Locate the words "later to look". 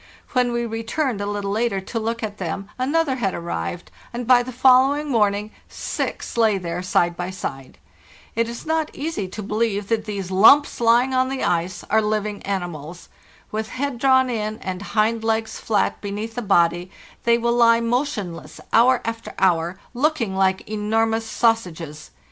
1.51-2.23